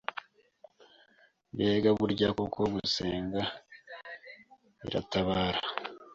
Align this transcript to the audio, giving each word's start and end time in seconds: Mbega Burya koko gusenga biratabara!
Mbega 1.53 1.89
Burya 1.97 2.29
koko 2.37 2.61
gusenga 2.73 3.41
biratabara! 4.81 5.59